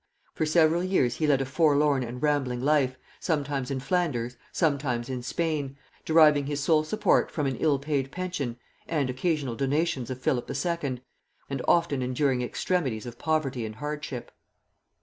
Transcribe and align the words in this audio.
For 0.33 0.47
several 0.47 0.83
years 0.83 1.17
he 1.17 1.27
led 1.27 1.41
a 1.41 1.45
forlorn 1.45 2.01
and 2.01 2.23
rambling 2.23 2.59
life, 2.59 2.97
sometimes 3.19 3.69
in 3.69 3.79
Flanders, 3.79 4.35
sometimes 4.51 5.09
in 5.11 5.21
Spain, 5.21 5.77
deriving 6.05 6.47
his 6.47 6.59
sole 6.59 6.83
support 6.83 7.29
from 7.29 7.45
an 7.45 7.55
ill 7.57 7.77
paid 7.77 8.11
pension 8.11 8.57
and 8.87 9.11
occasional 9.11 9.55
donations 9.55 10.09
of 10.09 10.19
Philip 10.19 10.49
II., 10.49 11.03
and 11.51 11.61
often 11.67 12.01
enduring 12.01 12.41
extremities 12.41 13.05
of 13.05 13.19
poverty 13.19 13.63
and 13.63 13.75
hardship. 13.75 14.31